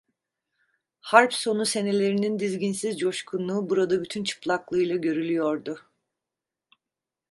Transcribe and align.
Harp 1.01 1.33
sonu 1.33 1.65
senelerinin 1.65 2.39
dizginsiz 2.39 2.97
coşkunluğu 2.99 3.69
burada 3.69 4.03
bütün 4.03 4.23
çıplaklığıyla 4.23 4.95
görülüyordu. 4.95 5.79